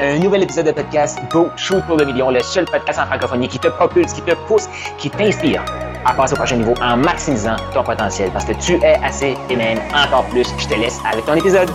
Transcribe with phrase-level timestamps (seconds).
[0.00, 3.46] Un nouvel épisode de podcast Go Shoot pour le million, le seul podcast en francophonie
[3.46, 5.64] qui te propulse, qui te pousse, qui t'inspire
[6.04, 9.54] à passer au prochain niveau en maximisant ton potentiel parce que tu es assez et
[9.54, 10.48] même encore plus.
[10.58, 11.70] Je te laisse avec ton épisode.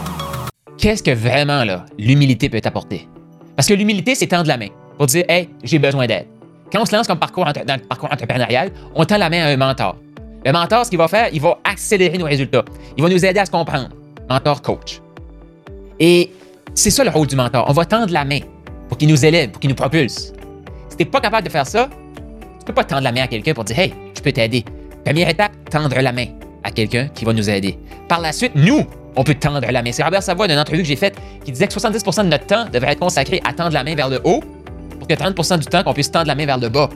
[0.78, 3.08] Qu'est-ce que vraiment là l'humilité peut t'apporter?
[3.56, 4.68] Parce que l'humilité, c'est tendre la main
[4.98, 6.28] pour dire Hey, j'ai besoin d'aide.
[6.74, 9.48] Quand on se lance comme parcours dans le parcours entrepreneurial, on tend la main à
[9.48, 9.96] un mentor.
[10.46, 12.66] Le mentor, ce qu'il va faire, il va accélérer nos résultats.
[12.98, 13.88] Il va nous aider à se comprendre.
[14.30, 15.00] Mentor coach.
[16.02, 16.32] Et
[16.76, 17.66] c'est ça le rôle du mentor.
[17.68, 18.40] On va tendre la main
[18.88, 20.34] pour qu'il nous élève, pour qu'il nous propulse.
[20.90, 21.90] Si tu pas capable de faire ça,
[22.60, 24.64] tu peux pas tendre la main à quelqu'un pour dire Hey, je peux t'aider.
[25.06, 26.28] Première étape, tendre la main
[26.64, 27.78] à quelqu'un qui va nous aider.
[28.08, 29.92] Par la suite, nous, on peut tendre la main.
[29.92, 32.66] C'est Robert Savoie, d'une entrevue que j'ai faite, qui disait que 70% de notre temps
[32.72, 34.42] devrait être consacré à tendre la main vers le haut
[34.98, 36.90] pour que 30% du temps qu'on puisse tendre la main vers le bas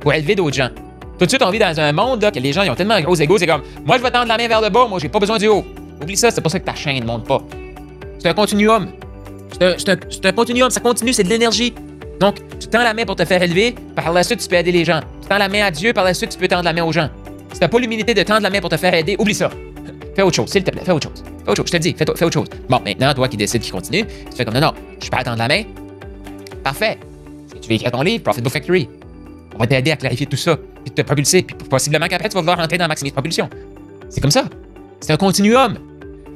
[0.00, 0.70] pour élever d'autres gens.
[1.18, 3.02] Tout de suite, on vit dans un monde là, que les gens ont tellement un
[3.02, 5.08] gros ego, c'est comme moi je vais tendre la main vers le bas, moi j'ai
[5.08, 5.64] pas besoin du haut.
[6.02, 7.40] Oublie ça, c'est pour ça que ta chaîne ne monte pas.
[8.24, 8.88] C'est un continuum.
[9.60, 11.74] C'est un, continuum, ça continue, c'est de l'énergie.
[12.18, 14.72] Donc, tu tends la main pour te faire élever, par la suite, tu peux aider
[14.72, 15.00] les gens.
[15.20, 16.90] Tu tends la main à Dieu, par la suite, tu peux tendre la main aux
[16.90, 17.10] gens.
[17.52, 19.50] Si t'as pas l'humilité de tendre la main pour te faire aider, oublie ça.
[20.16, 21.22] Fais autre chose, s'il te plaît, fais autre chose.
[21.22, 22.48] Fais autre chose, je te dis, fais, fais, autre chose.
[22.66, 24.72] Bon, maintenant, toi qui décides qui continue, tu fais comme non, non,
[25.02, 25.64] je peux tendre la main.
[26.62, 26.96] Parfait.
[27.60, 28.88] Tu veux écrire ton livre, Profit Book Factory.
[29.54, 32.40] On va t'aider à clarifier tout ça, puis te propulser, puis possiblement qu'après, tu vas
[32.40, 33.50] vouloir rentrer dans Maximise Propulsion.
[34.08, 34.46] C'est comme ça.
[35.00, 35.76] C'est un continuum.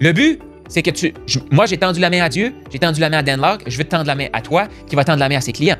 [0.00, 1.14] Le but, c'est que tu.
[1.50, 3.84] moi, j'ai tendu la main à Dieu, j'ai tendu la main à Dan je vais
[3.84, 5.78] te tendre la main à toi, qui va tendre la main à ses clients.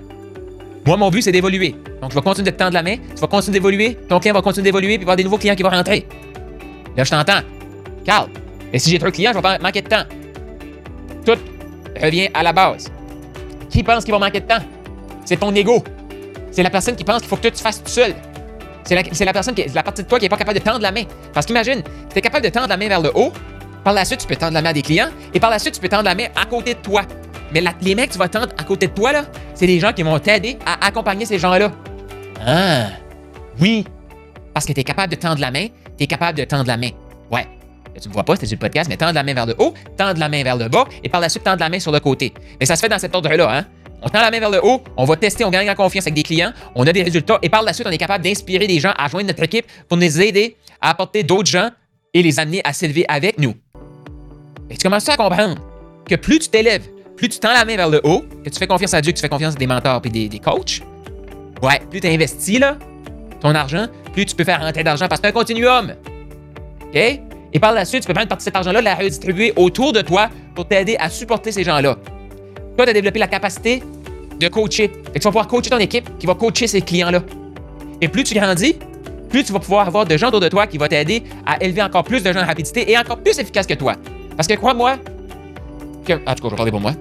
[0.87, 1.75] Moi, mon but, c'est d'évoluer.
[2.01, 4.35] Donc, je vais continuer de te tendre la main, tu vas continuer d'évoluer, ton client
[4.35, 6.07] va continuer d'évoluer, puis il va y avoir des nouveaux clients qui vont rentrer.
[6.97, 7.41] Là, je t'entends.
[8.05, 8.29] Carl,
[8.73, 10.05] et si j'ai trop de clients, je vais manquer de temps.
[11.27, 11.39] Tout
[12.03, 12.91] revient à la base.
[13.69, 14.65] Qui pense qu'il va manquer de temps?
[15.25, 15.85] C'est ton ego.
[16.51, 18.15] C'est la personne qui pense qu'il faut que tu fasses tout seul.
[18.85, 20.81] C'est la, la, personne qui, la partie de toi qui n'est pas capable de tendre
[20.81, 21.05] la main.
[21.35, 23.33] Parce qu'imagine, tu es capable de tendre la main vers le haut,
[23.89, 25.73] par la suite, tu peux tendre la main à des clients et par la suite,
[25.73, 27.05] tu peux tendre la main à côté de toi.
[27.55, 29.95] Mais les mecs que tu vas tendre à côté de toi, là, c'est des gens
[29.95, 31.73] qui vont t'aider à accompagner ces gens-là.
[32.47, 32.89] Ah,
[33.59, 33.87] oui.
[34.53, 36.77] Parce que tu es capable de tendre la main, tu es capable de tendre la
[36.77, 36.91] main.
[37.31, 37.47] Ouais.
[37.99, 39.73] Tu me vois pas, c'était sur le podcast, mais tendre la main vers le haut,
[39.97, 42.01] tendre la main vers le bas et par la suite, tendre la main sur le
[42.01, 42.35] côté.
[42.61, 43.65] Mais ça se fait dans cet ordre-là, hein.
[44.03, 46.15] On tend la main vers le haut, on va tester, on gagne en confiance avec
[46.15, 48.81] des clients, on a des résultats et par la suite, on est capable d'inspirer des
[48.81, 51.71] gens à joindre notre équipe pour nous aider à apporter d'autres gens
[52.13, 53.55] et les amener à s'élever avec nous.
[54.71, 55.57] Et tu commences à comprendre
[56.09, 56.87] que plus tu t'élèves,
[57.17, 59.17] plus tu tends la main vers le haut, que tu fais confiance à Dieu, que
[59.17, 60.83] tu fais confiance à des mentors et des, coachs,
[61.63, 62.77] ouais, plus tu investis là,
[63.41, 65.95] ton argent, plus tu peux faire rentrer d'argent parce que c'est un continuum.
[66.83, 67.21] OK?
[67.53, 70.03] Et par la suite, tu peux prendre partie de cet argent-là, la redistribuer autour de
[70.03, 71.97] toi pour t'aider à supporter ces gens-là.
[72.77, 73.83] Toi, tu as développé la capacité
[74.39, 74.91] de coacher.
[75.15, 77.23] Tu vas pouvoir coacher ton équipe qui va coacher ces clients-là.
[78.01, 78.77] Et plus tu grandis,
[79.31, 81.83] plus tu vas pouvoir avoir de gens autour de toi qui vont t'aider à élever
[81.83, 83.95] encore plus de gens en rapidité et encore plus efficace que toi.
[84.39, 84.99] Parce que crois-moi,
[86.07, 86.93] que, en tout cas, je vais parler pour moi,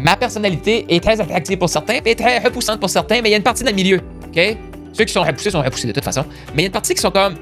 [0.00, 3.34] ma personnalité est très attractive pour certains et très repoussante pour certains, mais il y
[3.34, 4.00] a une partie dans le milieu.
[4.26, 4.56] OK?
[4.94, 6.24] Ceux qui sont repoussés sont repoussés de toute façon.
[6.54, 7.34] Mais il y a une partie qui sont comme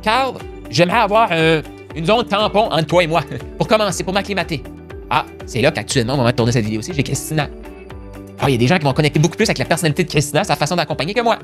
[0.00, 0.38] Carl,
[0.70, 3.22] j'aimerais avoir une zone tampon entre toi et moi
[3.58, 4.62] pour commencer, pour m'acclimater.
[5.10, 7.50] Ah, c'est là qu'actuellement, au moment de tourner cette vidéo aussi, j'ai Christina.
[8.40, 10.08] Ah, il y a des gens qui vont connecter beaucoup plus avec la personnalité de
[10.08, 11.38] Christina, sa façon d'accompagner que moi.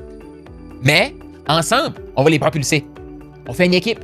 [0.83, 1.15] Mais,
[1.47, 2.87] ensemble, on va les propulser.
[3.47, 4.01] On fait une équipe.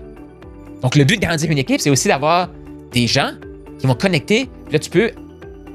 [0.82, 2.50] Donc, le but de grandir une équipe, c'est aussi d'avoir
[2.94, 3.32] des gens
[3.78, 4.48] qui vont connecter.
[4.70, 5.10] là, tu peux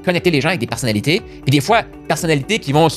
[0.04, 1.20] connecter les gens avec des personnalités.
[1.20, 2.88] Puis des fois, personnalités qui vont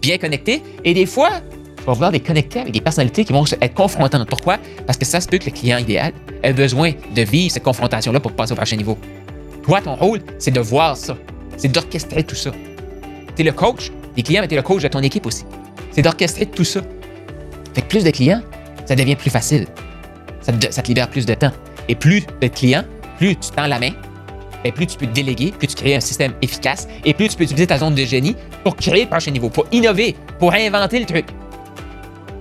[0.00, 0.62] bien connecter.
[0.84, 1.30] Et des fois,
[1.76, 4.28] tu vas vouloir les connecter avec des personnalités qui vont être confrontantes.
[4.28, 4.58] Pourquoi?
[4.86, 8.20] Parce que ça se peut que le client idéal ait besoin de vivre cette confrontation-là
[8.20, 8.98] pour passer au prochain niveau.
[9.62, 11.16] Toi, ton rôle, c'est de voir ça.
[11.56, 12.50] C'est d'orchestrer tout ça.
[13.34, 15.44] Tu es le coach des clients, mais tu es le coach de ton équipe aussi.
[15.92, 16.80] C'est d'orchestrer tout ça.
[17.74, 18.42] Fait que plus de clients,
[18.86, 19.66] ça devient plus facile.
[20.40, 21.52] Ça ça te libère plus de temps.
[21.88, 22.84] Et plus de clients,
[23.20, 23.90] plus tu tends la main,
[24.64, 27.44] et plus tu peux déléguer, plus tu crées un système efficace et plus tu peux
[27.44, 31.04] utiliser ta zone de génie pour créer le prochain niveau, pour innover, pour inventer le
[31.04, 31.26] truc.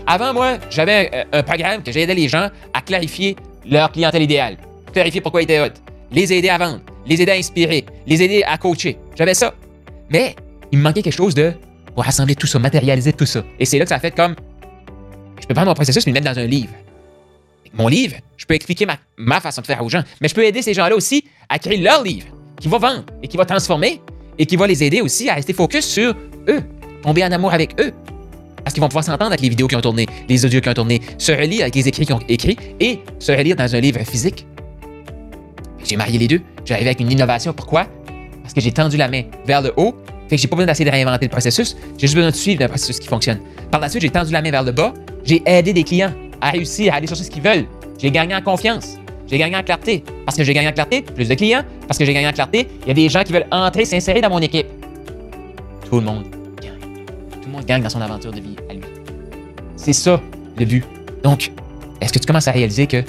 [0.07, 3.35] Avant, moi, j'avais euh, un, programme que j'aidais les gens à clarifier
[3.69, 4.55] leur clientèle idéale,
[4.93, 5.73] clarifier pourquoi ils étaient hot,
[6.13, 8.97] les aider à vendre, les aider à inspirer, les aider à coacher.
[9.17, 9.53] J'avais ça.
[10.09, 10.33] Mais
[10.71, 11.51] il me manquait quelque chose de
[11.93, 13.43] pour rassembler tout ça, matérialiser tout ça.
[13.59, 14.35] Et c'est là que ça a fait comme
[15.41, 16.71] je peux prendre mon processus et le mettre dans un livre
[17.73, 18.85] mon livre, je peux expliquer
[19.17, 21.77] ma, façon de faire aux gens, mais je peux aider ces gens-là aussi à créer
[21.77, 22.27] leur livre
[22.59, 24.01] qui va vendre et qui va transformer
[24.37, 26.15] et qui va les aider aussi à rester focus sur
[26.47, 26.61] eux,
[27.03, 27.91] tomber en amour avec eux.
[28.63, 30.73] Parce qu'ils vont pouvoir s'entendre avec les vidéos qui ont tourné, les audios qui ont
[30.73, 33.99] tourné, se relire avec les écrits qui ont écrit et se relire dans un livre
[33.99, 34.45] physique.
[35.83, 36.41] J'ai marié les deux.
[36.65, 37.53] J'arrive avec une innovation.
[37.53, 37.87] Pourquoi?
[38.41, 39.95] Parce que j'ai tendu la main vers le haut.
[40.29, 41.75] Fait que j'ai pas besoin d'essayer de réinventer le processus.
[41.97, 43.39] J'ai juste besoin de suivre un processus qui fonctionne.
[43.71, 44.93] Par la suite, j'ai tendu la main vers le bas.
[45.23, 47.65] J'ai aidé des clients à réussir à aller chercher ce qu'ils veulent.
[47.97, 48.97] J'ai gagné en confiance.
[49.27, 50.03] J'ai gagné en clarté.
[50.25, 51.63] Parce que j'ai gagné en clarté, plus de clients.
[51.87, 54.21] Parce que j'ai gagné en clarté, il y a des gens qui veulent entrer, s'insérer
[54.21, 54.67] dans mon équipe.
[55.89, 56.23] tout le monde
[56.61, 57.03] gagne.
[57.31, 58.81] Tout le monde gagne dans son aventure de vie à lui.
[59.75, 60.21] C'est ça
[60.57, 60.83] le but.
[61.23, 61.51] Donc,
[62.01, 63.03] est-ce que tu commences à réaliser que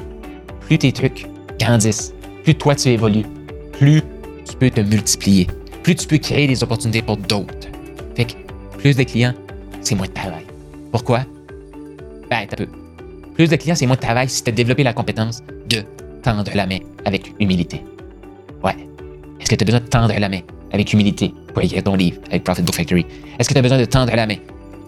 [0.61, 1.27] plus tes trucs
[1.59, 2.13] grandissent,
[2.45, 3.25] plus toi tu évolues,
[3.73, 4.03] plus
[4.49, 5.47] tu peux te multiplier,
[5.83, 7.69] plus tu peux créer des opportunités pour d'autres.
[8.17, 8.33] Fait que
[8.79, 9.35] plus de clients,
[9.81, 10.45] c'est moins de travail.
[10.91, 11.21] Pourquoi?
[12.31, 12.67] Ben, t'as peu.
[13.41, 15.83] Plus de clients, c'est moins de travail si tu as développé la compétence de
[16.23, 16.77] tendre la main
[17.07, 17.83] avec humilité.
[18.63, 18.77] Ouais.
[19.41, 20.41] Est-ce que tu as besoin de tendre la main
[20.75, 23.07] avec humilité pour écrire ton livre avec Profit Book Factory?
[23.39, 24.37] Est-ce que tu as besoin de tendre la main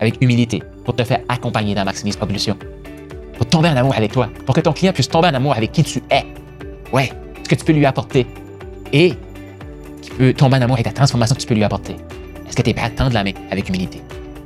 [0.01, 2.59] avec humilité pour te faire accompagner dans Maximise Propulsion?
[3.39, 5.73] Pour tomber en amour avec toi, pour que ton client puisse tomber en amour avec
[5.73, 6.27] qui tu es.
[6.93, 7.11] Ouais,
[7.45, 8.27] ce que tu peux lui apporter.
[8.93, 9.15] Et
[10.03, 11.97] qui peut tomber en amour avec la transformation que tu peux lui apporter.
[12.47, 14.03] Est-ce que tu es prêt à tendre la main avec humilité?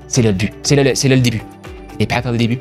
[0.07, 0.53] C'est le but.
[0.63, 0.85] C'est le-
[1.17, 1.43] le début.
[1.99, 2.61] Tu es prêt à faire le début?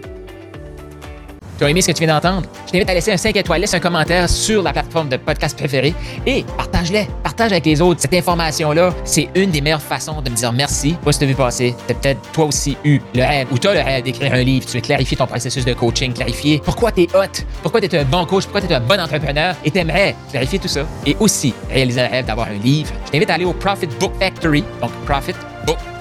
[1.58, 2.48] Tu as aimé ce que tu viens d'entendre?
[2.68, 5.58] Je t'invite à laisser un 5 étoiles, laisse un commentaire sur la plateforme de podcast
[5.58, 5.94] préférée
[6.26, 7.08] et partage-les.
[7.24, 8.02] Partage avec les autres.
[8.02, 10.98] Cette information-là, c'est une des meilleures façons de me dire merci.
[11.04, 11.74] Pas si t'as vu passer.
[11.88, 14.66] T'as peut-être toi aussi eu le rêve ou t'as le rêve d'écrire un livre.
[14.66, 18.26] Tu veux clarifier ton processus de coaching, clarifier pourquoi t'es hot, pourquoi t'es un bon
[18.26, 20.82] coach, pourquoi t'es un bon entrepreneur et t'aimerais clarifier tout ça.
[21.06, 22.92] Et aussi réaliser le rêve d'avoir un livre.
[23.06, 25.36] Je t'invite à aller au Profit Book Factory, donc Profit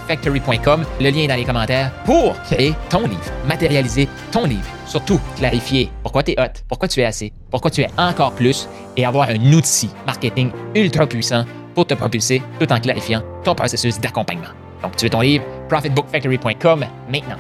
[0.07, 4.69] factory.com, le lien est dans les commentaires, pour créer ton livre, matérialiser ton livre.
[4.87, 8.69] Surtout, clarifier pourquoi tu es hot, pourquoi tu es assez, pourquoi tu es encore plus
[8.97, 14.01] et avoir un outil marketing ultra puissant pour te propulser tout en clarifiant ton processus
[14.01, 14.53] d'accompagnement.
[14.83, 17.39] Donc, tu veux ton livre, profitbookfactory.com maintenant.